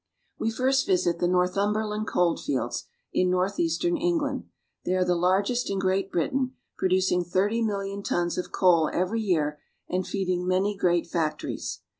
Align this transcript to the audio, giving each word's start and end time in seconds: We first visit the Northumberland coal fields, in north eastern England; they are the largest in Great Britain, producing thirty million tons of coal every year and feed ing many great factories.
We 0.39 0.49
first 0.49 0.87
visit 0.87 1.19
the 1.19 1.27
Northumberland 1.27 2.07
coal 2.07 2.35
fields, 2.35 2.85
in 3.13 3.29
north 3.29 3.59
eastern 3.59 3.97
England; 3.97 4.45
they 4.83 4.95
are 4.95 5.05
the 5.05 5.13
largest 5.13 5.69
in 5.69 5.77
Great 5.77 6.11
Britain, 6.11 6.55
producing 6.75 7.23
thirty 7.23 7.61
million 7.61 8.01
tons 8.01 8.35
of 8.39 8.51
coal 8.51 8.89
every 8.91 9.21
year 9.21 9.59
and 9.87 10.03
feed 10.07 10.29
ing 10.29 10.47
many 10.47 10.75
great 10.75 11.05
factories. 11.05 11.81